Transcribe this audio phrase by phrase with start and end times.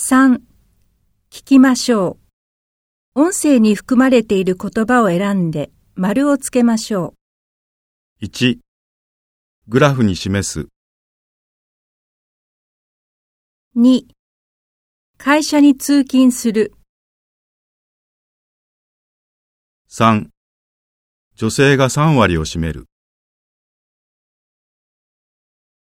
[0.00, 0.36] 3.
[1.28, 2.18] 聞きましょ
[3.16, 3.20] う。
[3.20, 7.14] 音声に含まれている言葉を選んで丸をつけましょ
[8.22, 8.58] う1、
[9.66, 10.68] グラフに示す。
[13.76, 14.04] 2.
[15.16, 16.74] 会社に通勤する。
[19.90, 20.28] 3、
[21.34, 22.86] 女性が3割を占める。